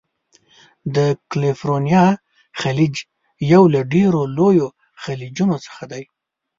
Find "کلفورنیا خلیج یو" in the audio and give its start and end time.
1.31-3.63